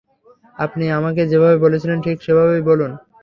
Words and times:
আপনি 0.59 0.85
আমাকে 0.89 1.21
যেভাবে 1.31 1.57
বলেছিলেন 1.57 1.97
ঠিক 2.01 2.17
সেভাবেই 2.21 2.63
বলুন। 2.69 2.91